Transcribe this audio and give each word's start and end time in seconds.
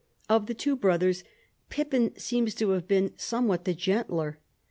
Of 0.27 0.47
the 0.47 0.55
two 0.55 0.75
brothers, 0.75 1.23
Pippin 1.69 2.17
seems 2.17 2.55
to 2.55 2.71
have 2.71 2.87
been 2.87 3.13
somewhat 3.17 3.65
the 3.65 3.75
gentler. 3.75 4.39